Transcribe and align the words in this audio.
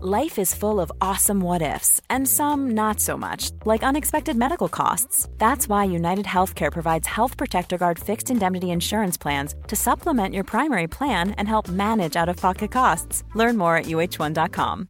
Life 0.00 0.38
is 0.38 0.54
full 0.54 0.78
of 0.78 0.92
awesome 1.00 1.40
what 1.40 1.60
ifs, 1.60 2.00
and 2.08 2.28
some 2.28 2.70
not 2.70 3.00
so 3.00 3.18
much, 3.18 3.50
like 3.64 3.82
unexpected 3.82 4.36
medical 4.36 4.68
costs. 4.68 5.28
That's 5.38 5.68
why 5.68 5.86
United 5.86 6.24
Healthcare 6.24 6.70
provides 6.70 7.08
Health 7.08 7.36
Protector 7.36 7.78
Guard 7.78 7.98
fixed 7.98 8.30
indemnity 8.30 8.70
insurance 8.70 9.18
plans 9.18 9.56
to 9.66 9.74
supplement 9.74 10.36
your 10.36 10.44
primary 10.44 10.86
plan 10.86 11.32
and 11.36 11.48
help 11.48 11.68
manage 11.68 12.14
out 12.14 12.28
of 12.28 12.36
pocket 12.36 12.70
costs. 12.70 13.24
Learn 13.34 13.56
more 13.56 13.76
at 13.76 13.86
uh1.com. 13.86 14.86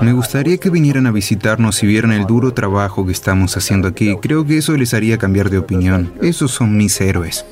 Me 0.00 0.12
gustaría 0.12 0.58
que 0.58 0.70
vinieran 0.70 1.08
a 1.08 1.10
visitarnos 1.10 1.82
y 1.82 1.88
vieran 1.88 2.12
el 2.12 2.26
duro 2.26 2.54
trabajo 2.54 3.04
que 3.04 3.12
estamos 3.12 3.56
haciendo 3.56 3.88
aquí. 3.88 4.16
Creo 4.22 4.46
que 4.46 4.58
eso 4.58 4.76
les 4.76 4.94
haría 4.94 5.18
cambiar 5.18 5.50
de 5.50 5.58
opinión. 5.58 6.14
Esos 6.22 6.52
son 6.52 6.76
mis 6.76 7.00
héroes. 7.00 7.44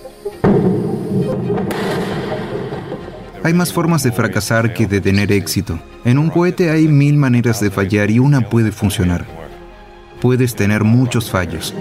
Hay 3.49 3.55
más 3.55 3.73
formas 3.73 4.03
de 4.03 4.13
fracasar 4.13 4.75
que 4.75 4.87
de 4.87 5.01
tener 5.01 5.33
éxito. 5.33 5.79
En 6.05 6.19
un 6.19 6.29
cohete 6.29 6.69
hay 6.69 6.87
mil 6.87 7.17
maneras 7.17 7.61
de 7.61 7.71
fallar 7.71 8.11
y 8.11 8.19
una 8.19 8.43
puede 8.43 8.73
funcionar. 8.73 9.25
Puedes 10.21 10.55
tener 10.55 10.85
muchos 10.85 11.31
fallos. 11.31 11.73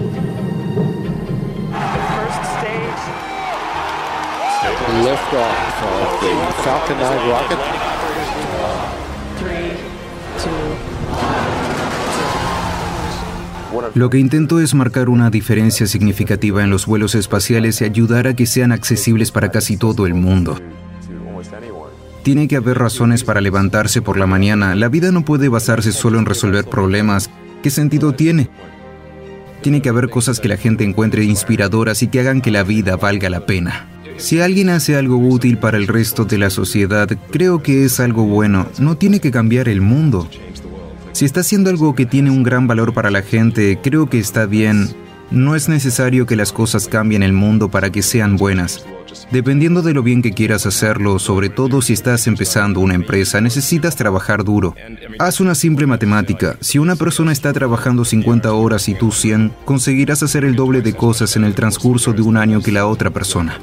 Liftoff 5.02 5.82
of 5.84 6.20
the 6.22 6.32
Falcon 6.64 6.96
9 6.98 7.20
rocket. 7.28 7.58
Lo 13.94 14.08
que 14.08 14.16
intento 14.18 14.58
es 14.58 14.74
marcar 14.74 15.10
una 15.10 15.28
diferencia 15.28 15.86
significativa 15.86 16.64
en 16.64 16.70
los 16.70 16.86
vuelos 16.86 17.14
espaciales 17.14 17.82
y 17.82 17.84
ayudar 17.84 18.26
a 18.26 18.34
que 18.34 18.46
sean 18.46 18.72
accesibles 18.72 19.30
para 19.30 19.50
casi 19.50 19.76
todo 19.76 20.06
el 20.06 20.14
mundo. 20.14 20.58
Tiene 22.22 22.48
que 22.48 22.56
haber 22.56 22.78
razones 22.78 23.24
para 23.24 23.40
levantarse 23.40 24.02
por 24.02 24.18
la 24.18 24.26
mañana. 24.26 24.74
La 24.74 24.88
vida 24.88 25.12
no 25.12 25.24
puede 25.24 25.48
basarse 25.48 25.92
solo 25.92 26.18
en 26.18 26.26
resolver 26.26 26.64
problemas. 26.64 27.30
¿Qué 27.62 27.70
sentido 27.70 28.12
tiene? 28.12 28.48
Tiene 29.62 29.82
que 29.82 29.88
haber 29.88 30.10
cosas 30.10 30.40
que 30.40 30.48
la 30.48 30.56
gente 30.56 30.84
encuentre 30.84 31.24
inspiradoras 31.24 32.02
y 32.02 32.08
que 32.08 32.20
hagan 32.20 32.40
que 32.40 32.50
la 32.50 32.62
vida 32.62 32.96
valga 32.96 33.30
la 33.30 33.46
pena. 33.46 33.88
Si 34.18 34.40
alguien 34.40 34.68
hace 34.68 34.96
algo 34.96 35.16
útil 35.16 35.58
para 35.58 35.76
el 35.76 35.86
resto 35.86 36.24
de 36.24 36.38
la 36.38 36.50
sociedad, 36.50 37.08
creo 37.30 37.62
que 37.62 37.84
es 37.84 38.00
algo 38.00 38.24
bueno. 38.24 38.66
No 38.78 38.96
tiene 38.96 39.20
que 39.20 39.30
cambiar 39.30 39.68
el 39.68 39.80
mundo. 39.80 40.28
Si 41.12 41.24
está 41.24 41.40
haciendo 41.40 41.70
algo 41.70 41.94
que 41.94 42.06
tiene 42.06 42.30
un 42.30 42.42
gran 42.42 42.66
valor 42.66 42.92
para 42.94 43.10
la 43.10 43.22
gente, 43.22 43.78
creo 43.82 44.10
que 44.10 44.18
está 44.18 44.46
bien. 44.46 44.88
No 45.30 45.56
es 45.56 45.68
necesario 45.68 46.26
que 46.26 46.36
las 46.36 46.52
cosas 46.52 46.88
cambien 46.88 47.22
el 47.22 47.32
mundo 47.32 47.70
para 47.70 47.90
que 47.90 48.02
sean 48.02 48.36
buenas. 48.36 48.84
Dependiendo 49.30 49.82
de 49.82 49.94
lo 49.94 50.02
bien 50.02 50.22
que 50.22 50.32
quieras 50.32 50.66
hacerlo, 50.66 51.18
sobre 51.18 51.48
todo 51.48 51.82
si 51.82 51.92
estás 51.92 52.26
empezando 52.26 52.80
una 52.80 52.94
empresa, 52.94 53.40
necesitas 53.40 53.96
trabajar 53.96 54.44
duro. 54.44 54.74
Haz 55.18 55.40
una 55.40 55.54
simple 55.54 55.86
matemática. 55.86 56.56
Si 56.60 56.78
una 56.78 56.96
persona 56.96 57.32
está 57.32 57.52
trabajando 57.52 58.04
50 58.04 58.52
horas 58.52 58.88
y 58.88 58.94
tú 58.94 59.12
100, 59.12 59.52
conseguirás 59.64 60.22
hacer 60.22 60.44
el 60.44 60.56
doble 60.56 60.82
de 60.82 60.94
cosas 60.94 61.36
en 61.36 61.44
el 61.44 61.54
transcurso 61.54 62.12
de 62.12 62.22
un 62.22 62.36
año 62.36 62.60
que 62.60 62.72
la 62.72 62.86
otra 62.86 63.10
persona. 63.10 63.58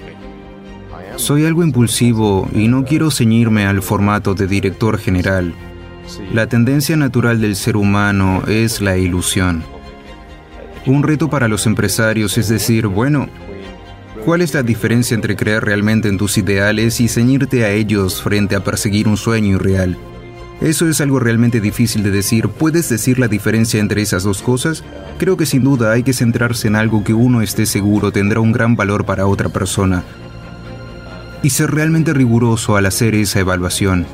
Soy 1.15 1.45
algo 1.45 1.63
impulsivo 1.63 2.49
y 2.53 2.67
no 2.67 2.83
quiero 2.83 3.09
ceñirme 3.09 3.65
al 3.65 3.81
formato 3.81 4.33
de 4.33 4.47
director 4.47 4.97
general. 4.97 5.53
La 6.33 6.47
tendencia 6.47 6.95
natural 6.97 7.41
del 7.41 7.55
ser 7.55 7.77
humano 7.77 8.43
es 8.47 8.81
la 8.81 8.97
ilusión. 8.97 9.63
Un 10.85 11.01
reto 11.01 11.29
para 11.29 11.47
los 11.47 11.65
empresarios 11.65 12.37
es 12.37 12.47
decir, 12.47 12.87
bueno, 12.87 13.27
¿cuál 14.25 14.41
es 14.41 14.55
la 14.55 14.63
diferencia 14.63 15.13
entre 15.13 15.35
creer 15.35 15.63
realmente 15.63 16.09
en 16.09 16.17
tus 16.17 16.39
ideales 16.39 16.99
y 16.99 17.07
ceñirte 17.07 17.63
a 17.63 17.69
ellos 17.69 18.23
frente 18.23 18.55
a 18.55 18.63
perseguir 18.63 19.07
un 19.07 19.17
sueño 19.17 19.55
irreal? 19.55 19.97
Eso 20.61 20.89
es 20.89 20.99
algo 20.99 21.19
realmente 21.19 21.61
difícil 21.61 22.01
de 22.01 22.09
decir. 22.11 22.47
¿Puedes 22.49 22.89
decir 22.89 23.19
la 23.19 23.27
diferencia 23.27 23.79
entre 23.79 24.01
esas 24.01 24.23
dos 24.23 24.41
cosas? 24.41 24.83
Creo 25.19 25.37
que 25.37 25.45
sin 25.45 25.63
duda 25.63 25.91
hay 25.91 26.01
que 26.01 26.13
centrarse 26.13 26.67
en 26.67 26.75
algo 26.75 27.03
que 27.03 27.13
uno 27.13 27.41
esté 27.41 27.67
seguro 27.67 28.11
tendrá 28.11 28.39
un 28.39 28.51
gran 28.51 28.75
valor 28.75 29.05
para 29.05 29.27
otra 29.27 29.49
persona. 29.49 30.03
Y 31.43 31.51
ser 31.51 31.71
realmente 31.71 32.13
riguroso 32.13 32.77
al 32.77 32.87
hacer 32.87 33.13
esa 33.13 33.41
evaluación. 33.41 34.07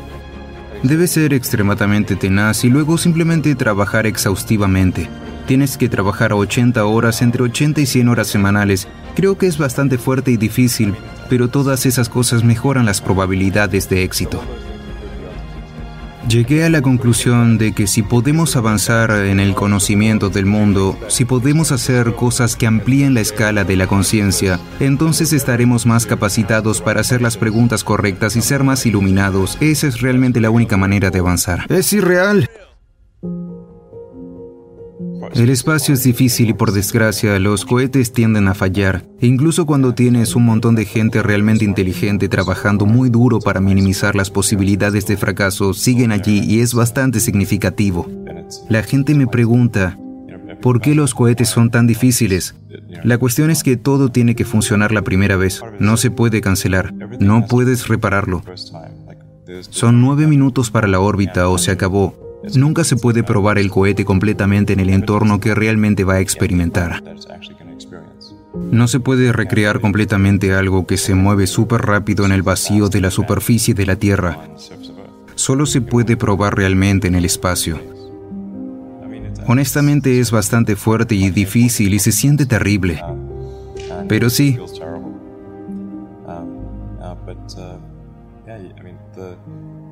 Debes 0.83 1.11
ser 1.11 1.33
extremadamente 1.33 2.15
tenaz 2.17 2.65
y 2.65 2.69
luego 2.69 2.97
simplemente 2.97 3.55
trabajar 3.55 4.05
exhaustivamente. 4.05 5.07
Tienes 5.51 5.75
que 5.75 5.89
trabajar 5.89 6.31
80 6.31 6.85
horas 6.85 7.21
entre 7.21 7.43
80 7.43 7.81
y 7.81 7.85
100 7.85 8.07
horas 8.07 8.27
semanales. 8.27 8.87
Creo 9.17 9.37
que 9.37 9.47
es 9.47 9.57
bastante 9.57 9.97
fuerte 9.97 10.31
y 10.31 10.37
difícil, 10.37 10.95
pero 11.29 11.49
todas 11.49 11.85
esas 11.85 12.07
cosas 12.07 12.45
mejoran 12.45 12.85
las 12.85 13.01
probabilidades 13.01 13.89
de 13.89 14.03
éxito. 14.05 14.41
Llegué 16.29 16.63
a 16.63 16.69
la 16.69 16.81
conclusión 16.81 17.57
de 17.57 17.73
que 17.73 17.85
si 17.85 18.01
podemos 18.01 18.55
avanzar 18.55 19.11
en 19.11 19.41
el 19.41 19.53
conocimiento 19.53 20.29
del 20.29 20.45
mundo, 20.45 20.97
si 21.09 21.25
podemos 21.25 21.73
hacer 21.73 22.15
cosas 22.15 22.55
que 22.55 22.65
amplíen 22.65 23.13
la 23.13 23.19
escala 23.19 23.65
de 23.65 23.75
la 23.75 23.87
conciencia, 23.87 24.57
entonces 24.79 25.33
estaremos 25.33 25.85
más 25.85 26.05
capacitados 26.05 26.81
para 26.81 27.01
hacer 27.01 27.21
las 27.21 27.35
preguntas 27.35 27.83
correctas 27.83 28.37
y 28.37 28.41
ser 28.41 28.63
más 28.63 28.85
iluminados. 28.85 29.57
Esa 29.59 29.87
es 29.87 29.99
realmente 29.99 30.39
la 30.39 30.49
única 30.49 30.77
manera 30.77 31.09
de 31.09 31.19
avanzar. 31.19 31.65
Es 31.67 31.91
irreal. 31.91 32.47
El 35.33 35.49
espacio 35.49 35.93
es 35.93 36.03
difícil 36.03 36.49
y 36.49 36.53
por 36.53 36.73
desgracia 36.73 37.39
los 37.39 37.65
cohetes 37.65 38.11
tienden 38.11 38.47
a 38.47 38.53
fallar. 38.53 39.05
E 39.21 39.27
incluso 39.27 39.65
cuando 39.65 39.93
tienes 39.93 40.35
un 40.35 40.45
montón 40.45 40.75
de 40.75 40.85
gente 40.85 41.23
realmente 41.23 41.63
inteligente 41.63 42.27
trabajando 42.27 42.85
muy 42.85 43.09
duro 43.09 43.39
para 43.39 43.61
minimizar 43.61 44.15
las 44.15 44.29
posibilidades 44.29 45.07
de 45.07 45.17
fracaso, 45.17 45.73
siguen 45.73 46.11
allí 46.11 46.43
y 46.43 46.59
es 46.59 46.73
bastante 46.73 47.19
significativo. 47.19 48.09
La 48.69 48.83
gente 48.83 49.15
me 49.15 49.25
pregunta, 49.25 49.97
¿por 50.61 50.81
qué 50.81 50.95
los 50.95 51.13
cohetes 51.15 51.47
son 51.47 51.71
tan 51.71 51.87
difíciles? 51.87 52.55
La 53.03 53.17
cuestión 53.17 53.49
es 53.51 53.63
que 53.63 53.77
todo 53.77 54.09
tiene 54.09 54.35
que 54.35 54.45
funcionar 54.45 54.91
la 54.91 55.01
primera 55.01 55.37
vez. 55.37 55.61
No 55.79 55.95
se 55.95 56.11
puede 56.11 56.41
cancelar. 56.41 56.93
No 57.19 57.47
puedes 57.47 57.87
repararlo. 57.87 58.43
Son 59.69 60.01
nueve 60.01 60.27
minutos 60.27 60.71
para 60.71 60.87
la 60.87 60.99
órbita 60.99 61.47
o 61.47 61.57
se 61.57 61.71
acabó. 61.71 62.20
Nunca 62.55 62.83
se 62.83 62.95
puede 62.95 63.23
probar 63.23 63.57
el 63.59 63.69
cohete 63.69 64.03
completamente 64.03 64.73
en 64.73 64.79
el 64.79 64.89
entorno 64.89 65.39
que 65.39 65.53
realmente 65.53 66.03
va 66.03 66.15
a 66.15 66.19
experimentar. 66.19 67.03
No 68.71 68.87
se 68.87 68.99
puede 68.99 69.31
recrear 69.31 69.79
completamente 69.79 70.53
algo 70.53 70.85
que 70.85 70.97
se 70.97 71.13
mueve 71.15 71.47
súper 71.47 71.81
rápido 71.81 72.25
en 72.25 72.31
el 72.31 72.41
vacío 72.41 72.89
de 72.89 73.01
la 73.01 73.11
superficie 73.11 73.73
de 73.73 73.85
la 73.85 73.95
Tierra. 73.95 74.39
Solo 75.35 75.65
se 75.65 75.81
puede 75.81 76.17
probar 76.17 76.55
realmente 76.55 77.07
en 77.07 77.15
el 77.15 77.25
espacio. 77.25 77.79
Honestamente 79.47 80.19
es 80.19 80.31
bastante 80.31 80.75
fuerte 80.75 81.15
y 81.15 81.29
difícil 81.29 81.93
y 81.93 81.99
se 81.99 82.11
siente 82.11 82.45
terrible. 82.45 83.01
Pero 84.07 84.29
sí. 84.29 84.57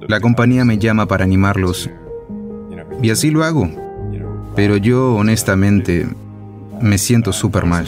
La 0.07 0.19
compañía 0.19 0.66
me 0.66 0.78
llama 0.78 1.07
para 1.07 1.24
animarlos 1.24 1.90
y 3.01 3.10
así 3.10 3.31
lo 3.31 3.44
hago. 3.44 3.69
Pero 4.56 4.78
yo 4.78 5.16
honestamente 5.16 6.07
me 6.81 6.98
siento 6.98 7.34
súper 7.34 7.66
mal. 7.66 7.86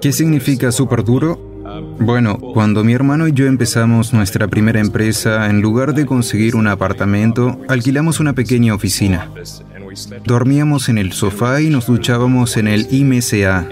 ¿Qué 0.00 0.12
significa 0.12 0.72
súper 0.72 1.04
duro? 1.04 1.38
Bueno, 1.98 2.38
cuando 2.38 2.84
mi 2.84 2.92
hermano 2.92 3.26
y 3.26 3.32
yo 3.32 3.46
empezamos 3.46 4.12
nuestra 4.12 4.48
primera 4.48 4.80
empresa, 4.80 5.48
en 5.48 5.60
lugar 5.60 5.94
de 5.94 6.06
conseguir 6.06 6.56
un 6.56 6.66
apartamento, 6.66 7.58
alquilamos 7.68 8.20
una 8.20 8.32
pequeña 8.32 8.74
oficina. 8.74 9.30
Dormíamos 10.24 10.88
en 10.88 10.98
el 10.98 11.12
sofá 11.12 11.60
y 11.60 11.70
nos 11.70 11.86
duchábamos 11.86 12.56
en 12.56 12.68
el 12.68 12.86
IMCA. 12.90 13.68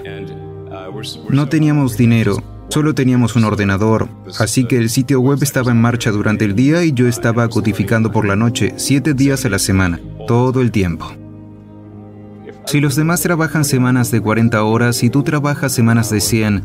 No 1.29 1.49
teníamos 1.49 1.97
dinero, 1.97 2.41
Solo 2.73 2.95
teníamos 2.95 3.35
un 3.35 3.43
ordenador, 3.43 4.09
así 4.39 4.65
que 4.65 4.77
el 4.77 4.89
sitio 4.89 5.21
web 5.21 5.37
estaba 5.43 5.69
en 5.69 5.79
marcha 5.79 6.09
durante 6.09 6.43
el 6.43 6.55
día 6.55 6.83
y 6.83 6.91
yo 6.91 7.07
estaba 7.07 7.47
codificando 7.47 8.11
por 8.11 8.25
la 8.25 8.35
noche, 8.35 8.73
siete 8.77 9.13
días 9.13 9.45
a 9.45 9.49
la 9.49 9.59
semana, 9.59 9.99
todo 10.25 10.59
el 10.59 10.71
tiempo. 10.71 11.05
Si 12.65 12.81
los 12.81 12.95
demás 12.95 13.21
trabajan 13.21 13.63
semanas 13.63 14.09
de 14.09 14.21
40 14.21 14.63
horas 14.63 15.03
y 15.03 15.11
tú 15.11 15.21
trabajas 15.21 15.71
semanas 15.71 16.09
de 16.09 16.19
100, 16.19 16.63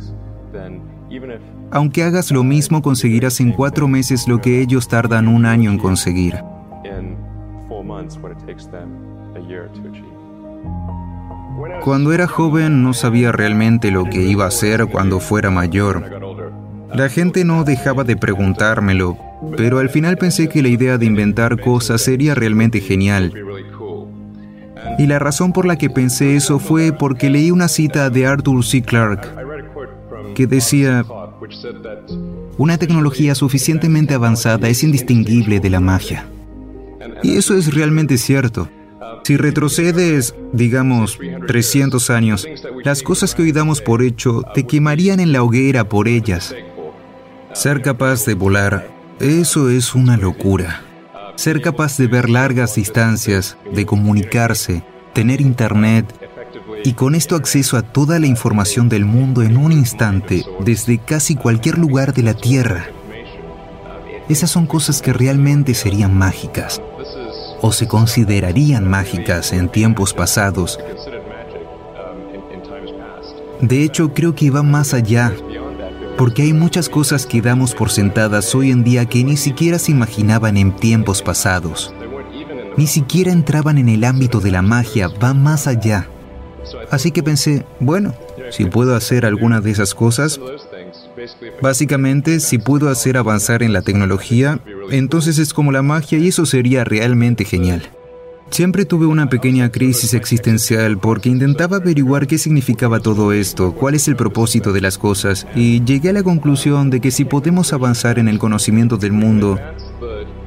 aunque 1.73 2.05
hagas 2.05 2.31
lo 2.31 2.43
mismo 2.43 2.81
conseguirás 2.81 3.39
en 3.41 3.53
cuatro 3.53 3.87
meses 3.87 4.27
lo 4.27 4.41
que 4.41 4.63
ellos 4.63 4.89
tardan 4.89 5.29
un 5.29 5.45
año 5.45 5.71
en 5.71 5.77
conseguir. 5.77 6.37
Cuando 11.83 12.13
era 12.13 12.27
joven 12.27 12.83
no 12.83 12.93
sabía 12.95 13.33
realmente 13.33 13.91
lo 13.91 14.05
que 14.05 14.23
iba 14.23 14.45
a 14.45 14.49
hacer 14.49 14.87
cuando 14.87 15.21
fuera 15.21 15.51
mayor. 15.51 16.05
La 16.95 17.09
gente 17.09 17.45
no 17.45 17.65
dejaba 17.65 18.05
de 18.05 18.17
preguntármelo, 18.17 19.17
pero 19.57 19.79
al 19.79 19.91
final 19.91 20.17
pensé 20.17 20.49
que 20.49 20.63
la 20.63 20.69
idea 20.69 20.99
de 20.99 21.07
inventar 21.07 21.61
cosas 21.61 22.01
sería 22.03 22.35
realmente 22.35 22.81
genial. 22.81 23.33
Y 24.99 25.07
la 25.07 25.19
razón 25.19 25.53
por 25.53 25.67
la 25.67 25.77
que 25.77 25.91
pensé 25.91 26.37
eso 26.37 26.59
fue 26.59 26.93
porque 26.93 27.31
leí 27.31 27.51
una 27.51 27.69
cita 27.69 28.11
de 28.11 28.27
Arthur 28.27 28.65
C. 28.65 28.83
Clarke 28.83 29.29
que 30.39 30.47
decía, 30.47 31.05
una 32.59 32.79
tecnología 32.79 33.35
suficientemente 33.35 34.15
avanzada 34.15 34.69
es 34.69 34.85
indistinguible 34.85 35.59
de 35.59 35.69
la 35.69 35.81
magia. 35.81 36.27
Y 37.25 37.37
eso 37.37 37.55
es 37.55 37.75
realmente 37.75 38.17
cierto. 38.19 38.69
Si 39.29 39.37
retrocedes, 39.37 40.35
digamos, 40.55 41.19
300 41.47 42.09
años, 42.09 42.49
las 42.83 43.03
cosas 43.03 43.35
que 43.35 43.43
hoy 43.43 43.53
damos 43.53 43.83
por 43.83 44.01
hecho 44.01 44.43
te 44.55 44.67
quemarían 44.67 45.21
en 45.21 45.33
la 45.35 45.43
hoguera 45.43 45.87
por 45.87 46.09
ellas. 46.09 46.55
Ser 47.53 47.83
capaz 47.83 48.25
de 48.25 48.33
volar, 48.33 48.89
eso 49.21 49.69
es 49.69 49.95
una 49.95 50.17
locura. 50.17 50.81
Ser 51.37 51.61
capaz 51.61 51.99
de 51.99 52.07
ver 52.07 52.31
largas 52.31 52.77
distancias, 52.77 53.59
de 53.71 53.85
comunicarse, 53.85 54.83
tener 55.13 55.43
internet 55.43 56.07
y 56.83 56.95
con 56.95 57.15
esto 57.15 57.37
acceso 57.37 57.77
a 57.77 57.83
toda 57.83 58.19
la 58.19 58.29
información 58.29 58.89
del 58.89 59.05
mundo 59.05 59.43
en 59.43 59.59
un 59.59 59.73
instante 59.73 60.43
desde 60.61 60.97
casi 60.97 61.35
cualquier 61.35 61.77
lugar 61.77 62.15
de 62.15 62.23
la 62.23 62.33
Tierra. 62.33 62.87
Esas 64.31 64.51
son 64.51 64.67
cosas 64.67 65.03
que 65.03 65.13
realmente 65.13 65.75
serían 65.75 66.17
mágicas 66.17 66.81
o 67.61 67.73
se 67.73 67.89
considerarían 67.89 68.89
mágicas 68.89 69.53
en 69.53 69.69
tiempos 69.69 70.15
pasados. 70.15 70.79
De 73.61 73.83
hecho, 73.83 74.15
creo 74.15 74.35
que 74.35 74.51
va 74.51 74.63
más 74.63 74.95
allá, 74.95 75.33
porque 76.17 76.43
hay 76.43 76.53
muchas 76.53 76.89
cosas 76.89 77.27
que 77.27 77.41
damos 77.41 77.75
por 77.75 77.91
sentadas 77.91 78.55
hoy 78.55 78.71
en 78.71 78.85
día 78.85 79.07
que 79.07 79.25
ni 79.25 79.37
siquiera 79.37 79.79
se 79.79 79.93
imaginaban 79.93 80.57
en 80.57 80.75
tiempos 80.75 81.23
pasados. 81.23 81.93
Ni 82.77 82.87
siquiera 82.87 83.33
entraban 83.33 83.79
en 83.79 83.89
el 83.89 84.05
ámbito 84.05 84.41
de 84.41 84.53
la 84.53 84.63
magia, 84.63 85.09
va 85.09 85.35
más 85.35 85.67
allá. 85.67 86.09
Así 86.91 87.11
que 87.11 87.23
pensé, 87.23 87.65
bueno, 87.81 88.15
si 88.51 88.65
puedo 88.65 88.95
hacer 88.95 89.27
alguna 89.27 89.61
de 89.61 89.71
esas 89.71 89.95
cosas, 89.95 90.41
básicamente 91.61 92.41
si 92.41 92.59
puedo 92.59 92.89
hacer 92.89 93.17
avanzar 93.17 93.63
en 93.63 93.73
la 93.73 93.83
tecnología, 93.83 94.61
entonces 94.91 95.39
es 95.39 95.53
como 95.53 95.73
la 95.73 95.83
magia 95.83 96.19
y 96.19 96.29
eso 96.29 96.47
sería 96.47 96.85
realmente 96.85 97.45
genial. 97.45 97.91
Siempre 98.51 98.87
tuve 98.87 99.07
una 99.07 99.29
pequeña 99.29 99.71
crisis 99.71 100.15
existencial 100.15 100.99
porque 100.99 101.29
intentaba 101.29 101.77
averiguar 101.77 102.27
qué 102.27 102.39
significaba 102.39 102.99
todo 103.01 103.33
esto, 103.33 103.75
cuál 103.75 103.95
es 103.95 104.09
el 104.09 104.17
propósito 104.17 104.73
de 104.73 104.81
las 104.81 104.97
cosas, 104.97 105.47
y 105.55 105.85
llegué 105.85 106.11
a 106.11 106.15
la 106.15 106.23
conclusión 106.23 106.89
de 106.89 107.01
que 107.01 107.11
si 107.11 107.25
podemos 107.25 107.73
avanzar 107.73 108.19
en 108.19 108.27
el 108.27 108.39
conocimiento 108.39 108.97
del 108.97 109.13
mundo, 109.13 109.61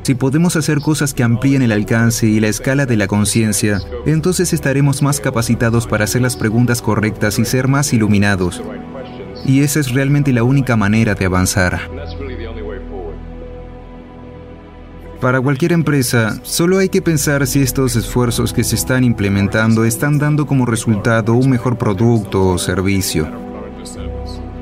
si 0.03 0.15
podemos 0.15 0.55
hacer 0.55 0.79
cosas 0.79 1.13
que 1.13 1.23
amplíen 1.23 1.61
el 1.61 1.71
alcance 1.71 2.25
y 2.25 2.39
la 2.39 2.47
escala 2.47 2.85
de 2.85 2.97
la 2.97 3.07
conciencia, 3.07 3.79
entonces 4.05 4.51
estaremos 4.51 5.01
más 5.01 5.19
capacitados 5.19 5.85
para 5.85 6.05
hacer 6.05 6.21
las 6.21 6.35
preguntas 6.35 6.81
correctas 6.81 7.37
y 7.37 7.45
ser 7.45 7.67
más 7.67 7.93
iluminados. 7.93 8.63
Y 9.45 9.61
esa 9.61 9.79
es 9.79 9.91
realmente 9.91 10.33
la 10.33 10.43
única 10.43 10.75
manera 10.75 11.13
de 11.13 11.25
avanzar. 11.25 11.79
Para 15.19 15.39
cualquier 15.39 15.71
empresa, 15.73 16.39
solo 16.41 16.79
hay 16.79 16.89
que 16.89 17.03
pensar 17.03 17.45
si 17.45 17.61
estos 17.61 17.95
esfuerzos 17.95 18.53
que 18.53 18.63
se 18.63 18.75
están 18.75 19.03
implementando 19.03 19.85
están 19.85 20.17
dando 20.17 20.47
como 20.47 20.65
resultado 20.65 21.35
un 21.35 21.47
mejor 21.47 21.77
producto 21.77 22.47
o 22.47 22.57
servicio. 22.57 23.50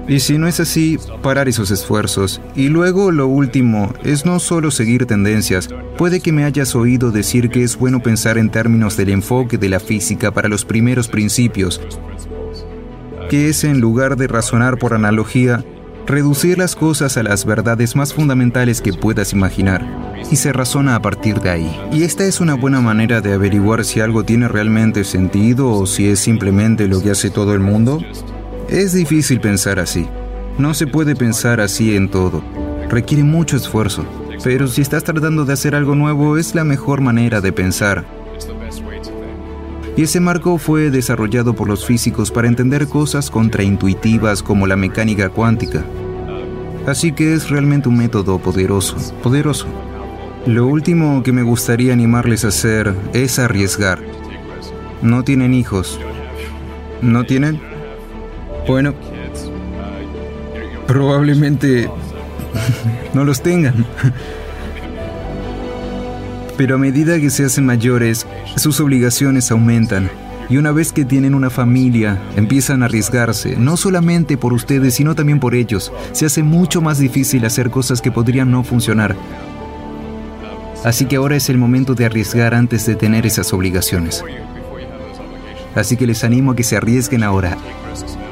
Y 0.09 0.21
si 0.21 0.39
no 0.39 0.47
es 0.47 0.59
así, 0.59 0.97
parar 1.21 1.47
esos 1.47 1.69
esfuerzos. 1.69 2.41
Y 2.55 2.69
luego 2.69 3.11
lo 3.11 3.27
último 3.27 3.93
es 4.03 4.25
no 4.25 4.39
solo 4.39 4.71
seguir 4.71 5.05
tendencias. 5.05 5.69
Puede 5.99 6.19
que 6.19 6.31
me 6.31 6.45
hayas 6.45 6.75
oído 6.75 7.11
decir 7.11 7.49
que 7.51 7.63
es 7.63 7.77
bueno 7.77 8.01
pensar 8.01 8.39
en 8.39 8.49
términos 8.49 8.97
del 8.97 9.09
enfoque 9.09 9.59
de 9.59 9.69
la 9.69 9.79
física 9.79 10.31
para 10.31 10.49
los 10.49 10.65
primeros 10.65 11.07
principios, 11.07 11.79
que 13.29 13.49
es 13.49 13.63
en 13.63 13.79
lugar 13.79 14.17
de 14.17 14.27
razonar 14.27 14.79
por 14.79 14.95
analogía, 14.95 15.63
reducir 16.07 16.57
las 16.57 16.75
cosas 16.75 17.15
a 17.17 17.21
las 17.21 17.45
verdades 17.45 17.95
más 17.95 18.15
fundamentales 18.15 18.81
que 18.81 18.93
puedas 18.93 19.31
imaginar, 19.33 19.85
y 20.31 20.37
se 20.37 20.51
razona 20.51 20.95
a 20.95 21.01
partir 21.03 21.39
de 21.39 21.51
ahí. 21.51 21.79
Y 21.91 22.01
esta 22.01 22.25
es 22.25 22.41
una 22.41 22.55
buena 22.55 22.81
manera 22.81 23.21
de 23.21 23.33
averiguar 23.33 23.85
si 23.85 23.99
algo 23.99 24.23
tiene 24.23 24.47
realmente 24.47 25.03
sentido 25.03 25.69
o 25.69 25.85
si 25.85 26.07
es 26.07 26.19
simplemente 26.19 26.87
lo 26.87 26.99
que 27.03 27.11
hace 27.11 27.29
todo 27.29 27.53
el 27.53 27.59
mundo. 27.59 28.01
Es 28.69 28.93
difícil 28.93 29.39
pensar 29.39 29.79
así. 29.79 30.07
No 30.59 30.75
se 30.75 30.85
puede 30.85 31.15
pensar 31.15 31.59
así 31.59 31.95
en 31.95 32.07
todo. 32.07 32.43
Requiere 32.87 33.23
mucho 33.23 33.57
esfuerzo. 33.57 34.05
Pero 34.43 34.67
si 34.67 34.81
estás 34.81 35.03
tratando 35.03 35.43
de 35.43 35.53
hacer 35.53 35.73
algo 35.73 35.95
nuevo, 35.95 36.37
es 36.37 36.53
la 36.53 36.63
mejor 36.63 37.01
manera 37.01 37.41
de 37.41 37.51
pensar. 37.51 38.05
Y 39.97 40.03
ese 40.03 40.19
marco 40.19 40.59
fue 40.59 40.91
desarrollado 40.91 41.55
por 41.55 41.67
los 41.67 41.83
físicos 41.83 42.29
para 42.29 42.47
entender 42.47 42.87
cosas 42.87 43.31
contraintuitivas 43.31 44.43
como 44.43 44.67
la 44.67 44.75
mecánica 44.75 45.29
cuántica. 45.29 45.83
Así 46.85 47.11
que 47.11 47.33
es 47.33 47.49
realmente 47.49 47.89
un 47.89 47.97
método 47.97 48.37
poderoso, 48.37 48.97
poderoso. 49.23 49.65
Lo 50.45 50.67
último 50.67 51.23
que 51.23 51.31
me 51.31 51.41
gustaría 51.41 51.91
animarles 51.91 52.45
a 52.45 52.49
hacer 52.49 52.93
es 53.13 53.39
arriesgar. 53.39 53.99
No 55.01 55.23
tienen 55.23 55.55
hijos. 55.55 55.99
¿No 57.01 57.23
tienen? 57.23 57.68
Bueno, 58.69 58.93
probablemente 60.85 61.89
no 63.15 63.25
los 63.25 63.41
tengan. 63.41 63.83
Pero 66.55 66.75
a 66.75 66.77
medida 66.77 67.19
que 67.19 67.31
se 67.31 67.45
hacen 67.45 67.65
mayores, 67.65 68.27
sus 68.57 68.79
obligaciones 68.79 69.49
aumentan. 69.49 70.11
Y 70.51 70.57
una 70.57 70.71
vez 70.71 70.93
que 70.93 71.03
tienen 71.03 71.33
una 71.33 71.49
familia, 71.49 72.21
empiezan 72.35 72.83
a 72.83 72.85
arriesgarse, 72.85 73.55
no 73.57 73.75
solamente 73.75 74.37
por 74.37 74.53
ustedes, 74.53 74.93
sino 74.93 75.15
también 75.15 75.39
por 75.39 75.55
ellos. 75.55 75.91
Se 76.11 76.27
hace 76.27 76.43
mucho 76.43 76.79
más 76.79 76.99
difícil 76.99 77.45
hacer 77.45 77.71
cosas 77.71 78.03
que 78.03 78.11
podrían 78.11 78.51
no 78.51 78.63
funcionar. 78.63 79.15
Así 80.85 81.05
que 81.05 81.15
ahora 81.15 81.35
es 81.35 81.49
el 81.49 81.57
momento 81.57 81.95
de 81.95 82.05
arriesgar 82.05 82.53
antes 82.53 82.85
de 82.85 82.95
tener 82.95 83.25
esas 83.25 83.51
obligaciones. 83.51 84.23
Así 85.73 85.97
que 85.97 86.05
les 86.05 86.23
animo 86.23 86.51
a 86.51 86.55
que 86.55 86.63
se 86.63 86.77
arriesguen 86.77 87.23
ahora 87.23 87.57